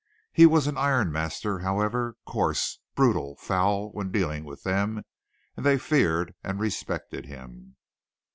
He 0.33 0.47
was 0.47 0.65
an 0.65 0.77
iron 0.79 1.11
master, 1.11 1.59
however, 1.59 2.15
coarse, 2.25 2.79
brutal, 2.95 3.35
foul 3.35 3.91
when 3.91 4.11
dealing 4.11 4.43
with 4.45 4.63
them, 4.63 5.03
and 5.55 5.63
they 5.63 5.77
feared 5.77 6.33
and 6.43 6.59
respected 6.59 7.27
him. 7.27 7.75